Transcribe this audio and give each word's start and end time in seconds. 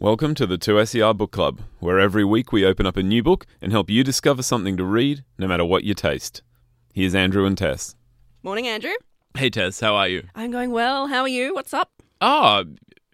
Welcome 0.00 0.36
to 0.36 0.46
the 0.46 0.58
2SER 0.58 1.16
Book 1.16 1.32
Club, 1.32 1.60
where 1.80 1.98
every 1.98 2.24
week 2.24 2.52
we 2.52 2.64
open 2.64 2.86
up 2.86 2.96
a 2.96 3.02
new 3.02 3.20
book 3.20 3.44
and 3.60 3.72
help 3.72 3.90
you 3.90 4.04
discover 4.04 4.44
something 4.44 4.76
to 4.76 4.84
read, 4.84 5.24
no 5.38 5.48
matter 5.48 5.64
what 5.64 5.82
your 5.82 5.96
taste. 5.96 6.42
Here's 6.94 7.16
Andrew 7.16 7.44
and 7.44 7.58
Tess. 7.58 7.96
Morning, 8.44 8.68
Andrew. 8.68 8.92
Hey 9.36 9.50
Tess, 9.50 9.80
how 9.80 9.96
are 9.96 10.06
you? 10.06 10.22
I'm 10.36 10.52
going 10.52 10.70
well. 10.70 11.08
How 11.08 11.22
are 11.22 11.28
you? 11.28 11.52
What's 11.52 11.74
up? 11.74 11.90
Ah, 12.20 12.62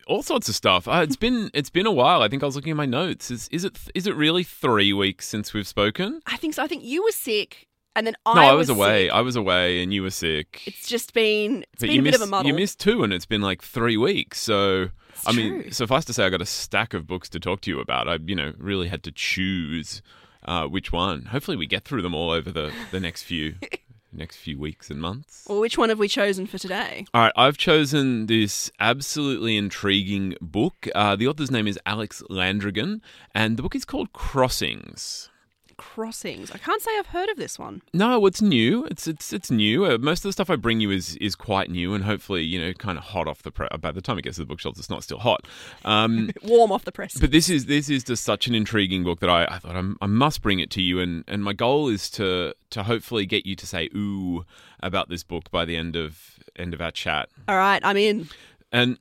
all 0.07 0.23
sorts 0.23 0.51
of 0.51 0.55
stuff. 0.55 0.87
Uh, 0.87 1.01
it's 1.03 1.17
been 1.17 1.51
it's 1.55 1.71
been 1.71 1.87
a 1.87 1.91
while. 1.91 2.21
I 2.21 2.29
think 2.29 2.43
I 2.43 2.47
was 2.47 2.55
looking 2.55 2.73
at 2.73 2.77
my 2.77 2.85
notes. 2.85 3.31
Is 3.31 3.49
is 3.51 3.65
it 3.65 3.79
is 3.95 4.07
it 4.07 4.15
really 4.15 4.45
three 4.45 4.93
weeks 4.93 5.27
since 5.27 5.55
we've 5.55 5.67
spoken? 5.67 6.21
I 6.27 6.37
think 6.37 6.53
so. 6.53 6.63
I 6.63 6.67
think 6.67 6.85
you 6.85 7.03
were 7.03 7.13
sick, 7.13 7.67
and 7.97 8.07
then 8.07 8.15
I 8.27 8.35
no, 8.35 8.41
I 8.43 8.53
was, 8.53 8.69
was 8.69 8.77
away. 8.77 9.07
sick. 9.07 9.13
I 9.15 9.23
was 9.23 9.37
away, 9.37 9.83
and 9.83 9.95
you 9.95 10.03
were 10.03 10.11
sick. 10.11 10.61
It's 10.67 10.87
just 10.87 11.15
been 11.15 11.65
it's 11.73 11.81
but 11.81 11.89
been 11.89 11.95
you 11.95 12.01
a 12.03 12.05
bit 12.05 12.15
of 12.15 12.21
a 12.21 12.27
muddle. 12.27 12.47
you 12.47 12.55
missed 12.55 12.79
two, 12.79 13.03
and 13.03 13.11
it's 13.11 13.25
been 13.25 13.41
like 13.41 13.63
three 13.63 13.97
weeks. 13.97 14.39
So 14.39 14.91
It's 15.15 15.29
I 15.29 15.33
mean, 15.33 15.71
suffice 15.73 16.05
to 16.07 16.13
say, 16.13 16.25
I 16.25 16.31
got 16.31 16.43
a 16.43 16.47
stack 16.47 16.95
of 16.95 17.07
books 17.07 17.29
to 17.31 17.41
talk 17.41 17.61
to 17.63 17.71
you 17.71 17.81
about. 17.81 18.09
I 18.09 18.19
you 18.25 18.35
know 18.35 18.53
really 18.59 18.89
had 18.89 19.03
to 19.05 19.13
choose 19.13 20.03
uh, 20.45 20.67
which 20.67 20.93
one. 20.93 21.27
Hopefully, 21.27 21.57
we 21.57 21.67
get 21.67 21.85
through 21.85 22.03
them 22.03 22.15
all 22.15 22.31
over 22.31 22.51
the 22.51 22.73
the 22.91 23.01
next 23.01 23.23
few 23.23 23.55
next 24.13 24.37
few 24.37 24.59
weeks 24.59 24.91
and 24.91 25.01
months. 25.01 25.45
Well, 25.49 25.61
which 25.61 25.77
one 25.77 25.89
have 25.89 25.99
we 25.99 26.09
chosen 26.09 26.47
for 26.47 26.59
today? 26.59 27.07
All 27.13 27.23
right, 27.23 27.33
I've 27.37 27.57
chosen 27.57 28.27
this 28.27 28.71
absolutely 28.81 29.57
intriguing 29.57 30.37
book. 30.41 30.89
Uh, 30.95 31.17
the 31.17 31.27
author's 31.27 31.51
name 31.51 31.67
is 31.67 31.79
Alex 31.87 32.23
Landragin, 32.31 33.01
and 33.35 33.57
the 33.57 33.63
book 33.63 33.75
is 33.75 33.85
called 33.85 34.13
Crossings. 34.13 35.31
Crossings. 35.77 36.51
I 36.51 36.59
can't 36.59 36.81
say 36.83 36.91
I've 36.99 37.09
heard 37.09 37.29
of 37.29 37.37
this 37.37 37.59
one. 37.59 37.83
No, 37.93 38.25
it's 38.27 38.41
new. 38.43 38.85
It's 38.87 39.07
it's 39.07 39.33
it's 39.33 39.51
new. 39.51 39.85
Uh, 39.87 39.99
most 39.99 40.25
of 40.25 40.29
the 40.29 40.33
stuff 40.33 40.51
I 40.51 40.57
bring 40.57 40.81
you 40.81 40.91
is 40.91 41.17
is 41.17 41.35
quite 41.35 41.71
new, 41.71 41.95
and 41.95 42.05
hopefully, 42.05 42.43
you 42.43 42.61
know, 42.61 42.73
kind 42.73 42.99
of 42.99 43.05
hot 43.05 43.29
off 43.29 43.43
the 43.43 43.51
press. 43.51 43.71
By 43.81 43.93
the 43.93 44.01
time 44.01 44.19
it 44.19 44.23
gets 44.23 44.37
to 44.37 44.43
the 44.43 44.47
bookshelves, 44.47 44.79
it's 44.79 44.91
not 44.91 45.03
still 45.03 45.19
hot. 45.19 45.47
Um, 45.85 46.31
Warm 46.43 46.73
off 46.73 46.85
the 46.85 46.93
press. 46.93 47.19
but 47.19 47.31
this 47.31 47.49
is 47.49 47.67
this 47.67 47.89
is 47.91 48.05
just 48.05 48.25
such 48.25 48.47
an 48.47 48.55
intriguing 48.55 49.05
book 49.05 49.21
that 49.21 49.31
I, 49.31 49.45
I 49.47 49.59
thought 49.59 49.77
I'm, 49.77 49.97
I 50.01 50.07
must 50.07 50.43
bring 50.43 50.61
it 50.61 50.71
to 50.73 50.83
you, 50.83 51.01
and, 51.01 51.25
and 51.29 51.43
my 51.45 51.53
goal 51.53 51.89
is 51.89 52.11
to 52.11 52.55
to 52.71 52.83
hopefully 52.83 53.27
get 53.27 53.47
you 53.47 53.55
to 53.57 53.67
say 53.67 53.89
ooh 53.95 54.45
about 54.81 55.09
this 55.09 55.23
book 55.23 55.51
by 55.51 55.65
the 55.65 55.77
end 55.77 55.97
of 55.97 56.39
end 56.57 56.75
of 56.75 56.81
our 56.81 56.91
chat. 56.91 57.29
All 57.49 57.57
right, 57.57 57.81
I'm 57.85 57.97
in. 57.97 58.29
And 58.73 58.99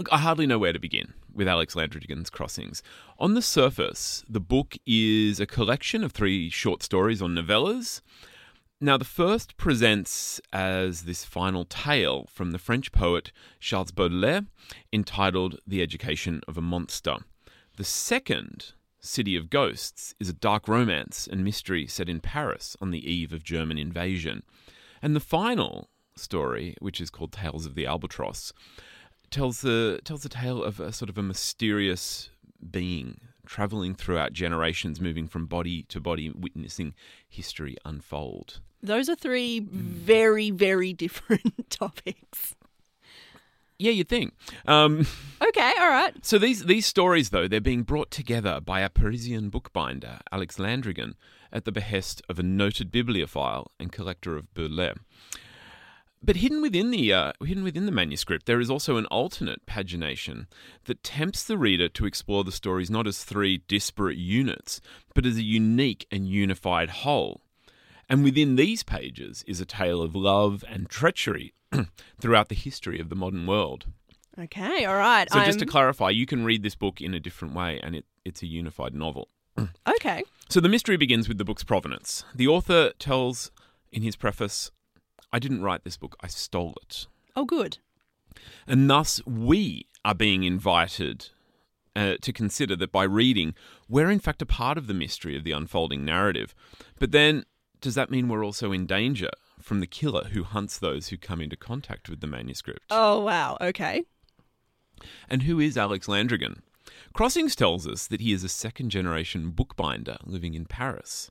look, 0.00 0.10
I 0.10 0.16
hardly 0.16 0.46
know 0.46 0.58
where 0.58 0.72
to 0.72 0.78
begin 0.78 1.12
with 1.34 1.46
Alex 1.46 1.74
Landragin's 1.74 2.30
Crossings. 2.30 2.82
On 3.18 3.34
the 3.34 3.42
surface, 3.42 4.24
the 4.26 4.40
book 4.40 4.78
is 4.86 5.38
a 5.38 5.46
collection 5.46 6.02
of 6.02 6.10
three 6.10 6.48
short 6.48 6.82
stories 6.82 7.20
or 7.20 7.28
novellas. 7.28 8.00
Now, 8.80 8.96
the 8.96 9.04
first 9.04 9.58
presents 9.58 10.40
as 10.54 11.02
this 11.02 11.26
final 11.26 11.66
tale 11.66 12.26
from 12.30 12.52
the 12.52 12.58
French 12.58 12.92
poet 12.92 13.30
Charles 13.60 13.90
Baudelaire 13.90 14.46
entitled 14.90 15.58
The 15.66 15.82
Education 15.82 16.40
of 16.48 16.56
a 16.56 16.62
Monster. 16.62 17.16
The 17.76 17.84
second, 17.84 18.72
City 19.00 19.36
of 19.36 19.50
Ghosts, 19.50 20.14
is 20.18 20.30
a 20.30 20.32
dark 20.32 20.66
romance 20.66 21.28
and 21.30 21.44
mystery 21.44 21.86
set 21.86 22.08
in 22.08 22.20
Paris 22.20 22.74
on 22.80 22.90
the 22.90 23.06
eve 23.06 23.34
of 23.34 23.44
German 23.44 23.76
invasion. 23.76 24.44
And 25.02 25.14
the 25.14 25.20
final 25.20 25.90
story, 26.16 26.74
which 26.80 27.02
is 27.02 27.10
called 27.10 27.32
Tales 27.32 27.66
of 27.66 27.74
the 27.74 27.84
Albatross, 27.84 28.54
tells 29.30 29.60
the 29.60 30.00
tells 30.04 30.22
the 30.22 30.28
tale 30.28 30.62
of 30.62 30.80
a 30.80 30.92
sort 30.92 31.08
of 31.08 31.18
a 31.18 31.22
mysterious 31.22 32.30
being 32.70 33.20
traveling 33.46 33.94
throughout 33.94 34.32
generations, 34.32 35.00
moving 35.00 35.26
from 35.26 35.46
body 35.46 35.82
to 35.84 36.00
body, 36.00 36.30
witnessing 36.30 36.94
history 37.28 37.76
unfold. 37.84 38.60
Those 38.82 39.08
are 39.08 39.16
three 39.16 39.58
very, 39.60 40.50
very 40.50 40.92
different 40.92 41.68
topics. 41.70 42.54
Yeah, 43.78 43.92
you'd 43.92 44.08
think. 44.08 44.34
Um, 44.66 45.06
Okay, 45.42 45.72
all 45.80 45.88
right. 45.88 46.14
so 46.24 46.38
these 46.38 46.66
these 46.66 46.86
stories, 46.86 47.30
though, 47.30 47.48
they're 47.48 47.60
being 47.60 47.82
brought 47.82 48.10
together 48.10 48.60
by 48.60 48.80
a 48.80 48.90
Parisian 48.90 49.48
bookbinder, 49.48 50.18
Alex 50.30 50.56
Landragin, 50.58 51.14
at 51.52 51.64
the 51.64 51.72
behest 51.72 52.20
of 52.28 52.38
a 52.38 52.42
noted 52.42 52.92
bibliophile 52.92 53.70
and 53.80 53.90
collector 53.90 54.36
of 54.36 54.52
Baudelaire. 54.54 54.94
But 56.22 56.36
hidden 56.36 56.60
within 56.60 56.90
the 56.90 57.12
uh, 57.12 57.32
hidden 57.42 57.64
within 57.64 57.86
the 57.86 57.92
manuscript, 57.92 58.44
there 58.44 58.60
is 58.60 58.70
also 58.70 58.96
an 58.98 59.06
alternate 59.06 59.64
pagination 59.64 60.46
that 60.84 61.02
tempts 61.02 61.44
the 61.44 61.56
reader 61.56 61.88
to 61.88 62.04
explore 62.04 62.44
the 62.44 62.52
stories 62.52 62.90
not 62.90 63.06
as 63.06 63.24
three 63.24 63.62
disparate 63.68 64.18
units, 64.18 64.82
but 65.14 65.24
as 65.24 65.38
a 65.38 65.42
unique 65.42 66.06
and 66.10 66.28
unified 66.28 66.90
whole. 66.90 67.40
And 68.08 68.22
within 68.22 68.56
these 68.56 68.82
pages 68.82 69.44
is 69.46 69.60
a 69.60 69.66
tale 69.66 70.02
of 70.02 70.14
love 70.14 70.62
and 70.68 70.90
treachery 70.90 71.54
throughout 72.20 72.48
the 72.48 72.54
history 72.54 73.00
of 73.00 73.08
the 73.08 73.14
modern 73.14 73.46
world. 73.46 73.86
Okay, 74.38 74.84
all 74.84 74.96
right. 74.96 75.30
So 75.30 75.38
I'm... 75.38 75.46
just 75.46 75.60
to 75.60 75.66
clarify, 75.66 76.10
you 76.10 76.26
can 76.26 76.44
read 76.44 76.62
this 76.62 76.74
book 76.74 77.00
in 77.00 77.14
a 77.14 77.20
different 77.20 77.54
way, 77.54 77.80
and 77.82 77.94
it, 77.94 78.04
it's 78.24 78.42
a 78.42 78.46
unified 78.46 78.94
novel. 78.94 79.28
Okay. 79.86 80.22
So 80.48 80.60
the 80.60 80.68
mystery 80.68 80.96
begins 80.96 81.28
with 81.28 81.38
the 81.38 81.44
book's 81.44 81.64
provenance. 81.64 82.24
The 82.34 82.48
author 82.48 82.92
tells 82.98 83.50
in 83.92 84.02
his 84.02 84.16
preface, 84.16 84.70
"I 85.32 85.38
didn't 85.38 85.62
write 85.62 85.84
this 85.84 85.96
book; 85.96 86.16
I 86.20 86.26
stole 86.26 86.74
it." 86.82 87.06
Oh, 87.36 87.44
good. 87.44 87.78
And 88.66 88.88
thus, 88.88 89.24
we 89.26 89.86
are 90.04 90.14
being 90.14 90.44
invited 90.44 91.28
uh, 91.96 92.14
to 92.22 92.32
consider 92.32 92.76
that 92.76 92.92
by 92.92 93.04
reading, 93.04 93.54
we're 93.88 94.10
in 94.10 94.20
fact 94.20 94.42
a 94.42 94.46
part 94.46 94.78
of 94.78 94.86
the 94.86 94.94
mystery 94.94 95.36
of 95.36 95.44
the 95.44 95.52
unfolding 95.52 96.04
narrative. 96.04 96.54
But 96.98 97.12
then, 97.12 97.44
does 97.80 97.94
that 97.94 98.10
mean 98.10 98.28
we're 98.28 98.44
also 98.44 98.72
in 98.72 98.86
danger 98.86 99.30
from 99.60 99.80
the 99.80 99.86
killer 99.86 100.24
who 100.32 100.44
hunts 100.44 100.78
those 100.78 101.08
who 101.08 101.16
come 101.16 101.40
into 101.40 101.56
contact 101.56 102.08
with 102.08 102.20
the 102.20 102.26
manuscript? 102.26 102.86
Oh, 102.90 103.20
wow. 103.20 103.56
Okay. 103.60 104.04
And 105.28 105.42
who 105.42 105.60
is 105.60 105.76
Alex 105.76 106.06
Landragin? 106.06 106.60
Crossings 107.12 107.56
tells 107.56 107.86
us 107.86 108.06
that 108.06 108.20
he 108.20 108.32
is 108.32 108.44
a 108.44 108.48
second 108.48 108.90
generation 108.90 109.50
bookbinder 109.50 110.16
living 110.24 110.54
in 110.54 110.66
Paris. 110.66 111.30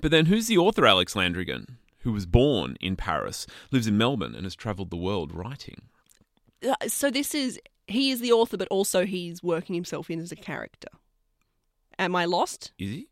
But 0.00 0.10
then 0.10 0.26
who's 0.26 0.46
the 0.46 0.58
author 0.58 0.86
Alex 0.86 1.14
Landragin, 1.14 1.76
who 2.00 2.12
was 2.12 2.26
born 2.26 2.76
in 2.80 2.96
Paris, 2.96 3.46
lives 3.70 3.86
in 3.86 3.96
Melbourne, 3.98 4.34
and 4.34 4.44
has 4.44 4.54
travelled 4.54 4.90
the 4.90 4.96
world 4.96 5.32
writing? 5.34 5.82
Uh, 6.66 6.74
So 6.88 7.10
this 7.10 7.34
is 7.34 7.58
he 7.86 8.10
is 8.10 8.20
the 8.20 8.32
author, 8.32 8.56
but 8.56 8.68
also 8.68 9.04
he's 9.04 9.42
working 9.42 9.74
himself 9.74 10.10
in 10.10 10.20
as 10.20 10.30
a 10.32 10.36
character. 10.36 10.88
Am 11.98 12.14
I 12.14 12.24
lost? 12.24 12.72
Is 12.78 12.90
he? 12.90 13.08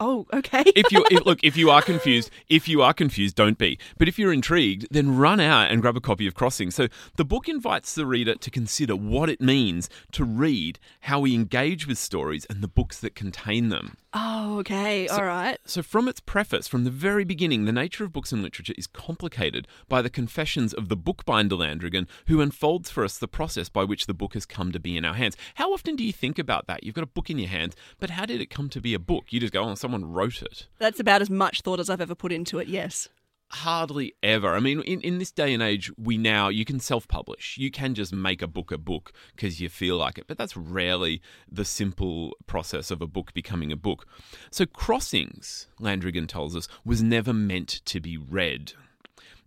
Oh, 0.00 0.26
okay. 0.32 0.62
if 0.66 0.92
you 0.92 1.04
if, 1.10 1.26
look, 1.26 1.40
if 1.42 1.56
you 1.56 1.70
are 1.70 1.82
confused, 1.92 2.30
if 2.48 2.68
you 2.68 2.82
are 2.82 2.92
confused, 2.92 3.34
don't 3.34 3.58
be. 3.58 3.78
But 3.98 4.08
if 4.08 4.18
you're 4.18 4.32
intrigued, 4.32 4.86
then 4.90 5.16
run 5.16 5.40
out 5.40 5.70
and 5.70 5.82
grab 5.82 5.96
a 5.96 6.00
copy 6.00 6.26
of 6.26 6.34
Crossing. 6.34 6.70
So 6.70 6.88
the 7.16 7.24
book 7.24 7.48
invites 7.48 7.94
the 7.94 8.06
reader 8.06 8.34
to 8.36 8.50
consider 8.50 8.94
what 8.94 9.28
it 9.28 9.40
means 9.40 9.88
to 10.12 10.24
read, 10.24 10.78
how 11.02 11.20
we 11.20 11.34
engage 11.34 11.86
with 11.86 11.98
stories, 11.98 12.46
and 12.48 12.62
the 12.62 12.68
books 12.68 13.00
that 13.00 13.14
contain 13.14 13.70
them. 13.70 13.96
oh, 14.14 14.58
okay. 14.60 15.08
All 15.08 15.24
right. 15.24 15.58
So, 15.64 15.82
from 15.82 16.08
its 16.08 16.20
preface, 16.20 16.66
from 16.68 16.84
the 16.84 16.90
very 16.90 17.24
beginning, 17.24 17.64
the 17.64 17.72
nature 17.72 18.04
of 18.04 18.12
books 18.12 18.32
and 18.32 18.42
literature 18.42 18.74
is 18.78 18.86
complicated 18.86 19.66
by 19.88 20.00
the 20.00 20.10
confessions 20.10 20.72
of 20.72 20.88
the 20.88 20.96
bookbinder 20.96 21.56
Landragin, 21.56 22.06
who 22.26 22.40
unfolds 22.40 22.88
for 22.90 23.04
us 23.04 23.18
the 23.18 23.28
process 23.28 23.68
by 23.68 23.84
which 23.84 24.06
the 24.06 24.14
book 24.14 24.34
has 24.34 24.46
come 24.46 24.72
to 24.72 24.80
be 24.80 24.96
in 24.96 25.04
our 25.04 25.14
hands. 25.14 25.36
How 25.56 25.72
often 25.72 25.96
do 25.96 26.04
you 26.04 26.12
think 26.12 26.38
about 26.38 26.66
that? 26.68 26.84
You've 26.84 26.94
got 26.94 27.04
a 27.04 27.08
book 27.08 27.28
in 27.30 27.38
your 27.38 27.48
hands, 27.48 27.74
but 27.98 28.10
how 28.10 28.24
did 28.26 28.40
it 28.40 28.48
come 28.50 28.68
to 28.70 28.80
be 28.80 28.94
a 28.94 28.98
book? 28.98 29.26
You 29.30 29.40
just 29.40 29.52
go, 29.52 29.62
oh, 29.64 29.74
someone 29.88 30.12
wrote 30.12 30.42
it. 30.42 30.66
That's 30.78 31.00
about 31.00 31.22
as 31.22 31.30
much 31.30 31.62
thought 31.62 31.80
as 31.80 31.88
I've 31.88 32.00
ever 32.00 32.14
put 32.14 32.30
into 32.30 32.58
it. 32.58 32.68
Yes. 32.68 33.08
Hardly 33.50 34.12
ever. 34.22 34.54
I 34.54 34.60
mean, 34.60 34.82
in, 34.82 35.00
in 35.00 35.16
this 35.16 35.32
day 35.32 35.54
and 35.54 35.62
age, 35.62 35.90
we 35.96 36.18
now, 36.18 36.48
you 36.48 36.66
can 36.66 36.78
self 36.78 37.08
publish. 37.08 37.56
You 37.56 37.70
can 37.70 37.94
just 37.94 38.12
make 38.12 38.42
a 38.42 38.46
book 38.46 38.70
a 38.70 38.76
book 38.76 39.12
because 39.34 39.58
you 39.62 39.70
feel 39.70 39.96
like 39.96 40.18
it, 40.18 40.26
but 40.26 40.36
that's 40.36 40.58
rarely 40.58 41.22
the 41.50 41.64
simple 41.64 42.36
process 42.46 42.90
of 42.90 43.00
a 43.00 43.06
book 43.06 43.32
becoming 43.32 43.72
a 43.72 43.76
book. 43.76 44.04
So, 44.50 44.66
Crossings, 44.66 45.68
Landragin 45.80 46.28
tells 46.28 46.54
us, 46.54 46.68
was 46.84 47.02
never 47.02 47.32
meant 47.32 47.80
to 47.86 48.00
be 48.00 48.18
read. 48.18 48.74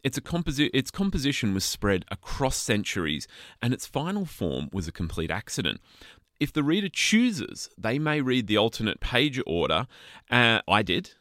It's 0.03 0.17
a 0.17 0.21
composi- 0.21 0.71
its 0.73 0.89
composition 0.89 1.53
was 1.53 1.63
spread 1.63 2.05
across 2.09 2.55
centuries, 2.55 3.27
and 3.61 3.71
its 3.71 3.85
final 3.85 4.25
form 4.25 4.69
was 4.73 4.87
a 4.87 4.91
complete 4.91 5.29
accident. 5.29 5.79
If 6.41 6.51
the 6.51 6.63
reader 6.63 6.89
chooses, 6.89 7.69
they 7.77 7.99
may 7.99 8.19
read 8.19 8.47
the 8.47 8.57
alternate 8.57 8.99
page 8.99 9.39
order. 9.45 9.85
Uh, 10.27 10.61
I 10.67 10.81
did. 10.81 11.11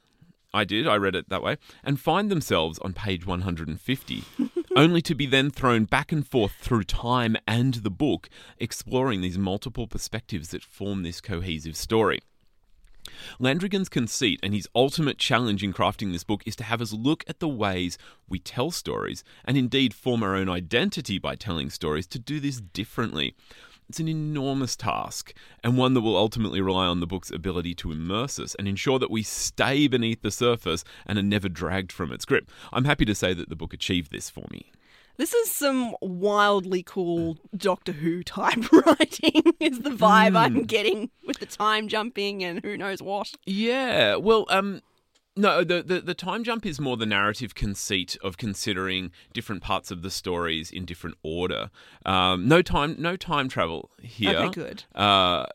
I 0.54 0.64
did, 0.64 0.88
I 0.88 0.96
read 0.96 1.14
it 1.14 1.28
that 1.28 1.42
way, 1.42 1.58
and 1.84 2.00
find 2.00 2.30
themselves 2.30 2.78
on 2.78 2.94
page 2.94 3.26
150, 3.26 4.24
only 4.76 5.02
to 5.02 5.14
be 5.14 5.26
then 5.26 5.50
thrown 5.50 5.84
back 5.84 6.10
and 6.10 6.26
forth 6.26 6.52
through 6.52 6.84
time 6.84 7.36
and 7.46 7.74
the 7.74 7.90
book, 7.90 8.30
exploring 8.56 9.20
these 9.20 9.36
multiple 9.36 9.86
perspectives 9.86 10.48
that 10.48 10.64
form 10.64 11.02
this 11.02 11.20
cohesive 11.20 11.76
story. 11.76 12.20
Landragin's 13.38 13.90
conceit 13.90 14.40
and 14.42 14.54
his 14.54 14.68
ultimate 14.74 15.18
challenge 15.18 15.62
in 15.62 15.74
crafting 15.74 16.12
this 16.12 16.24
book 16.24 16.42
is 16.46 16.56
to 16.56 16.64
have 16.64 16.80
us 16.80 16.94
look 16.94 17.24
at 17.28 17.40
the 17.40 17.48
ways 17.48 17.98
we 18.26 18.38
tell 18.38 18.70
stories, 18.70 19.22
and 19.44 19.58
indeed 19.58 19.92
form 19.92 20.22
our 20.22 20.34
own 20.34 20.48
identity 20.48 21.18
by 21.18 21.34
telling 21.36 21.68
stories, 21.68 22.06
to 22.06 22.18
do 22.18 22.40
this 22.40 22.58
differently. 22.58 23.34
It's 23.90 23.98
an 23.98 24.06
enormous 24.06 24.76
task, 24.76 25.34
and 25.64 25.76
one 25.76 25.94
that 25.94 26.02
will 26.02 26.16
ultimately 26.16 26.60
rely 26.60 26.86
on 26.86 27.00
the 27.00 27.08
book's 27.08 27.32
ability 27.32 27.74
to 27.74 27.90
immerse 27.90 28.38
us 28.38 28.54
and 28.54 28.68
ensure 28.68 29.00
that 29.00 29.10
we 29.10 29.24
stay 29.24 29.88
beneath 29.88 30.22
the 30.22 30.30
surface 30.30 30.84
and 31.06 31.18
are 31.18 31.24
never 31.24 31.48
dragged 31.48 31.90
from 31.90 32.12
its 32.12 32.24
grip. 32.24 32.48
I'm 32.72 32.84
happy 32.84 33.04
to 33.04 33.16
say 33.16 33.34
that 33.34 33.48
the 33.48 33.56
book 33.56 33.74
achieved 33.74 34.12
this 34.12 34.30
for 34.30 34.44
me. 34.52 34.70
This 35.16 35.34
is 35.34 35.50
some 35.50 35.96
wildly 36.00 36.84
cool 36.84 37.38
Doctor 37.56 37.90
Who 37.90 38.22
type 38.22 38.70
writing, 38.86 39.42
is 39.58 39.80
the 39.80 39.90
vibe 39.90 40.36
I'm 40.36 40.62
getting 40.66 41.10
with 41.26 41.40
the 41.40 41.46
time 41.46 41.88
jumping 41.88 42.44
and 42.44 42.60
who 42.64 42.76
knows 42.76 43.02
what. 43.02 43.34
Yeah, 43.44 44.14
well, 44.14 44.46
um, 44.50 44.82
no, 45.40 45.64
the, 45.64 45.82
the 45.82 46.00
the 46.00 46.14
time 46.14 46.44
jump 46.44 46.66
is 46.66 46.78
more 46.80 46.96
the 46.96 47.06
narrative 47.06 47.54
conceit 47.54 48.16
of 48.22 48.36
considering 48.36 49.10
different 49.32 49.62
parts 49.62 49.90
of 49.90 50.02
the 50.02 50.10
stories 50.10 50.70
in 50.70 50.84
different 50.84 51.16
order. 51.22 51.70
Um, 52.04 52.46
no 52.46 52.62
time, 52.62 52.96
no 52.98 53.16
time 53.16 53.48
travel 53.48 53.90
here. 54.02 54.36
Okay, 54.38 54.50
good. 54.50 54.84
Uh, 54.94 55.46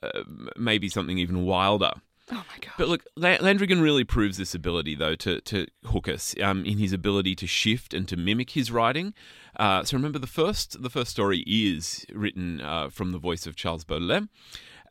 maybe 0.57 0.89
something 0.89 1.17
even 1.17 1.45
wilder. 1.45 1.93
Oh 2.31 2.43
my 2.49 2.57
god. 2.59 2.73
But 2.77 2.87
look, 2.87 3.05
Landragin 3.17 3.81
really 3.81 4.03
proves 4.03 4.37
this 4.37 4.55
ability, 4.55 4.95
though, 4.95 5.15
to, 5.15 5.41
to 5.41 5.67
hook 5.85 6.07
us 6.07 6.33
um, 6.41 6.65
in 6.65 6.79
his 6.79 6.91
ability 6.91 7.35
to 7.35 7.45
shift 7.45 7.93
and 7.93 8.07
to 8.07 8.17
mimic 8.17 8.51
his 8.51 8.71
writing. 8.71 9.13
Uh, 9.57 9.83
so 9.83 9.95
remember, 9.95 10.17
the 10.17 10.27
first 10.27 10.81
the 10.81 10.89
first 10.89 11.11
story 11.11 11.43
is 11.45 12.05
written 12.11 12.61
uh, 12.61 12.89
from 12.89 13.11
the 13.11 13.19
voice 13.19 13.45
of 13.45 13.55
Charles 13.55 13.83
Baudelaire. 13.83 14.27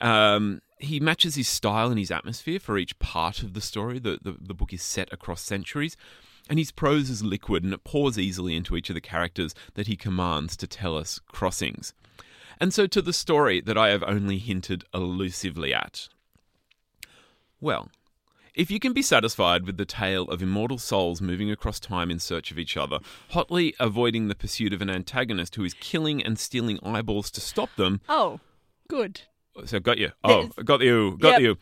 Um, 0.01 0.61
he 0.79 1.01
matches 1.01 1.35
his 1.35 1.49
style 1.49 1.89
and 1.89 1.99
his 1.99 2.11
atmosphere 2.11 2.59
for 2.59 2.79
each 2.79 2.99
part 2.99 3.43
of 3.43 3.55
the 3.55 3.61
story. 3.61 3.99
The, 3.99 4.19
the, 4.23 4.37
the 4.41 4.55
book 4.55 4.73
is 4.73 4.83
set 4.83 5.13
across 5.13 5.41
centuries. 5.41 5.97
And 6.49 6.59
his 6.59 6.73
prose 6.73 7.09
is 7.09 7.23
liquid 7.23 7.65
and 7.65 7.73
it 7.73 7.85
pours 7.85 8.19
easily 8.19 8.55
into 8.55 8.77
each 8.77 8.91
of 8.91 8.95
the 8.95 9.01
characters 9.01 9.55
that 9.75 9.87
he 9.87 9.97
commands 9.97 10.57
to 10.59 10.67
tell 10.67 10.97
us 10.97 11.19
crossings. 11.27 11.95
And 12.61 12.73
so 12.75 12.87
to 12.87 13.01
the 13.01 13.13
story 13.13 13.61
that 13.63 13.79
I 13.79 13.89
have 13.89 14.03
only 14.03 14.39
hinted 14.39 14.85
elusively 14.93 15.73
at. 15.73 16.09
Well, 17.61 17.91
if 18.55 18.71
you 18.71 18.79
can 18.79 18.93
be 18.93 19.03
satisfied 19.03 19.65
with 19.67 19.79
the 19.79 19.87
tale 19.87 20.25
of 20.25 20.43
immortal 20.43 20.79
souls 20.79 21.21
moving 21.21 21.51
across 21.51 21.81
time 21.81 22.11
in 22.11 22.21
search 22.21 22.51
of 22.51 22.59
each 22.59 22.77
other, 22.77 23.01
hotly 23.31 23.75
avoiding 23.81 24.29
the 24.29 24.35
pursuit 24.35 24.73
of 24.73 24.83
an 24.83 24.91
antagonist 24.91 25.57
who 25.57 25.65
is 25.65 25.75
killing 25.75 26.23
and 26.23 26.39
stealing 26.39 26.79
eyeballs 26.85 27.31
to 27.33 27.41
stop 27.41 27.71
them, 27.77 28.01
Oh, 28.09 28.39
good. 28.87 29.23
So 29.65 29.81
got 29.81 29.99
you. 29.99 30.11
Oh, 30.25 30.49
got 30.65 30.81
you. 30.81 31.17
Got 31.21 31.33
Yep. 31.33 31.41
you. 31.41 31.57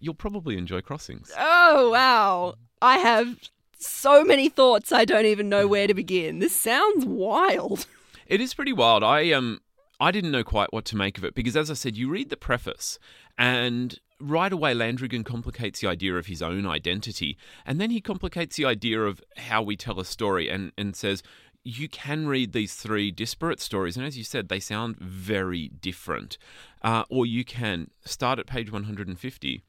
You'll 0.00 0.14
probably 0.14 0.58
enjoy 0.58 0.80
Crossings. 0.82 1.30
Oh, 1.38 1.90
wow. 1.90 2.54
I 2.82 2.98
have 2.98 3.38
so 3.78 4.24
many 4.24 4.48
thoughts 4.48 4.92
I 4.92 5.04
don't 5.04 5.26
even 5.26 5.48
know 5.48 5.66
where 5.66 5.86
to 5.86 5.94
begin. 5.94 6.38
This 6.38 6.54
sounds 6.54 7.04
wild. 7.04 7.86
It 8.28 8.40
is 8.40 8.54
pretty 8.54 8.72
wild. 8.72 9.04
I 9.04 9.30
um 9.30 9.60
I 10.00 10.10
didn't 10.10 10.32
know 10.32 10.42
quite 10.42 10.72
what 10.72 10.84
to 10.86 10.96
make 10.96 11.16
of 11.16 11.22
it 11.22 11.32
because 11.36 11.56
as 11.56 11.70
I 11.70 11.74
said, 11.74 11.96
you 11.96 12.08
read 12.10 12.28
the 12.28 12.36
preface 12.36 12.98
and 13.38 14.00
right 14.18 14.52
away 14.52 14.74
Landragin 14.74 15.24
complicates 15.24 15.78
the 15.80 15.86
idea 15.86 16.16
of 16.16 16.26
his 16.26 16.42
own 16.42 16.66
identity 16.66 17.38
and 17.64 17.80
then 17.80 17.90
he 17.90 18.00
complicates 18.00 18.56
the 18.56 18.64
idea 18.64 19.00
of 19.00 19.22
how 19.36 19.62
we 19.62 19.76
tell 19.76 20.00
a 20.00 20.04
story 20.04 20.48
and, 20.48 20.72
and 20.76 20.96
says 20.96 21.22
you 21.66 21.88
can 21.88 22.28
read 22.28 22.52
these 22.52 22.74
three 22.74 23.10
disparate 23.10 23.60
stories, 23.60 23.96
and 23.96 24.06
as 24.06 24.16
you 24.16 24.24
said, 24.24 24.48
they 24.48 24.60
sound 24.60 24.96
very 24.98 25.68
different. 25.68 26.38
Uh, 26.82 27.04
or 27.10 27.26
you 27.26 27.44
can 27.44 27.90
start 28.04 28.38
at 28.38 28.46
page 28.46 28.70
150 28.70 29.62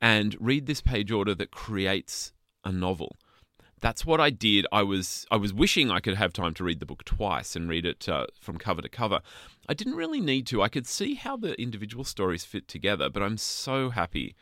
and 0.00 0.36
read 0.38 0.66
this 0.66 0.80
page 0.80 1.10
order 1.10 1.34
that 1.34 1.50
creates 1.50 2.32
a 2.64 2.70
novel 2.70 3.16
that's 3.80 4.04
what 4.04 4.20
I 4.20 4.30
did. 4.30 4.66
I 4.72 4.82
was 4.82 5.26
I 5.30 5.36
was 5.36 5.52
wishing 5.54 5.90
I 5.90 6.00
could 6.00 6.16
have 6.16 6.32
time 6.32 6.54
to 6.54 6.64
read 6.64 6.80
the 6.80 6.86
book 6.86 7.04
twice 7.04 7.54
and 7.54 7.68
read 7.68 7.86
it 7.86 8.08
uh, 8.08 8.26
from 8.40 8.58
cover 8.58 8.82
to 8.82 8.88
cover. 8.88 9.20
I 9.68 9.74
didn't 9.74 9.94
really 9.94 10.20
need 10.20 10.46
to. 10.48 10.62
I 10.62 10.68
could 10.68 10.86
see 10.86 11.14
how 11.14 11.36
the 11.36 11.60
individual 11.60 12.04
stories 12.04 12.44
fit 12.44 12.68
together, 12.68 13.08
but 13.08 13.22
I'm 13.22 13.36
so 13.36 13.90
happy 13.90 14.34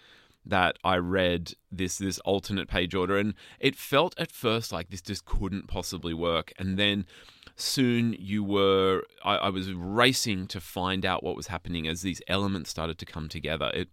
that 0.46 0.78
I 0.84 0.96
read 0.96 1.52
this 1.70 1.98
this 1.98 2.18
alternate 2.20 2.68
page 2.68 2.94
order, 2.94 3.18
and 3.18 3.34
it 3.60 3.76
felt 3.76 4.14
at 4.18 4.30
first 4.32 4.72
like 4.72 4.90
this 4.90 5.02
just 5.02 5.24
couldn't 5.24 5.68
possibly 5.68 6.14
work, 6.14 6.52
and 6.58 6.78
then 6.78 7.06
soon 7.56 8.14
you 8.18 8.44
were 8.44 9.02
I, 9.24 9.36
I 9.36 9.48
was 9.48 9.72
racing 9.72 10.46
to 10.48 10.60
find 10.60 11.04
out 11.04 11.22
what 11.22 11.36
was 11.36 11.48
happening 11.48 11.88
as 11.88 12.02
these 12.02 12.22
elements 12.28 12.70
started 12.70 12.98
to 12.98 13.06
come 13.06 13.28
together. 13.28 13.70
It 13.74 13.88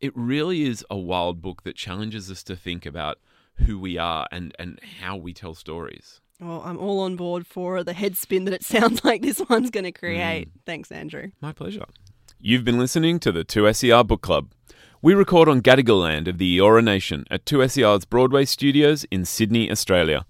it 0.00 0.12
really 0.16 0.62
is 0.62 0.84
a 0.90 0.96
wild 0.96 1.42
book 1.42 1.62
that 1.64 1.76
challenges 1.76 2.30
us 2.30 2.42
to 2.44 2.56
think 2.56 2.86
about 2.86 3.18
who 3.66 3.78
we 3.78 3.98
are 3.98 4.26
and, 4.32 4.54
and 4.58 4.80
how 5.00 5.16
we 5.16 5.34
tell 5.34 5.54
stories. 5.54 6.20
Well, 6.40 6.62
I'm 6.64 6.78
all 6.78 7.00
on 7.00 7.16
board 7.16 7.46
for 7.46 7.84
the 7.84 7.92
head 7.92 8.16
spin 8.16 8.46
that 8.46 8.54
it 8.54 8.64
sounds 8.64 9.04
like 9.04 9.22
this 9.22 9.42
one's 9.48 9.70
going 9.70 9.84
to 9.84 9.92
create. 9.92 10.48
Mm. 10.48 10.60
Thanks, 10.64 10.90
Andrew. 10.90 11.30
My 11.40 11.52
pleasure. 11.52 11.84
You've 12.38 12.64
been 12.64 12.78
listening 12.78 13.20
to 13.20 13.32
the 13.32 13.44
2SER 13.44 14.06
Book 14.06 14.22
Club. 14.22 14.50
We 15.02 15.14
record 15.14 15.48
on 15.48 15.62
Gadigal 15.62 16.02
land 16.02 16.28
of 16.28 16.36
the 16.36 16.58
Eora 16.58 16.84
Nation 16.84 17.24
at 17.30 17.46
2SER's 17.46 18.04
Broadway 18.04 18.44
studios 18.44 19.06
in 19.10 19.24
Sydney, 19.24 19.70
Australia. 19.70 20.26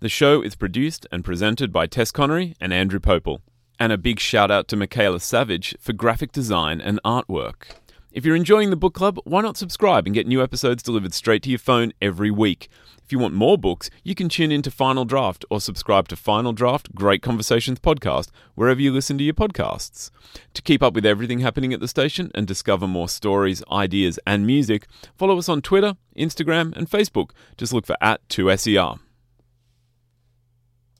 The 0.00 0.08
show 0.08 0.40
is 0.40 0.54
produced 0.54 1.06
and 1.12 1.22
presented 1.22 1.70
by 1.70 1.86
Tess 1.86 2.10
Connery 2.10 2.54
and 2.58 2.72
Andrew 2.72 3.00
Popel. 3.00 3.42
And 3.78 3.92
a 3.92 3.98
big 3.98 4.18
shout 4.18 4.50
out 4.50 4.66
to 4.68 4.76
Michaela 4.76 5.20
Savage 5.20 5.76
for 5.78 5.92
graphic 5.92 6.32
design 6.32 6.80
and 6.80 6.98
artwork. 7.04 7.76
If 8.14 8.24
you're 8.24 8.36
enjoying 8.36 8.70
the 8.70 8.76
book 8.76 8.94
club, 8.94 9.18
why 9.24 9.40
not 9.42 9.56
subscribe 9.56 10.06
and 10.06 10.14
get 10.14 10.28
new 10.28 10.40
episodes 10.40 10.84
delivered 10.84 11.12
straight 11.12 11.42
to 11.42 11.50
your 11.50 11.58
phone 11.58 11.92
every 12.00 12.30
week? 12.30 12.68
If 13.04 13.10
you 13.10 13.18
want 13.18 13.34
more 13.34 13.58
books, 13.58 13.90
you 14.04 14.14
can 14.14 14.28
tune 14.28 14.52
in 14.52 14.62
to 14.62 14.70
Final 14.70 15.04
Draft 15.04 15.44
or 15.50 15.60
subscribe 15.60 16.06
to 16.08 16.16
Final 16.16 16.52
Draft 16.52 16.94
Great 16.94 17.22
Conversations 17.22 17.80
podcast 17.80 18.28
wherever 18.54 18.80
you 18.80 18.92
listen 18.92 19.18
to 19.18 19.24
your 19.24 19.34
podcasts. 19.34 20.12
To 20.52 20.62
keep 20.62 20.80
up 20.80 20.94
with 20.94 21.04
everything 21.04 21.40
happening 21.40 21.74
at 21.74 21.80
the 21.80 21.88
station 21.88 22.30
and 22.36 22.46
discover 22.46 22.86
more 22.86 23.08
stories, 23.08 23.64
ideas, 23.68 24.20
and 24.24 24.46
music, 24.46 24.86
follow 25.16 25.36
us 25.36 25.48
on 25.48 25.60
Twitter, 25.60 25.96
Instagram, 26.16 26.72
and 26.76 26.88
Facebook. 26.88 27.30
Just 27.56 27.72
look 27.72 27.84
for 27.84 27.96
at 28.00 28.20
2SER. 28.28 29.00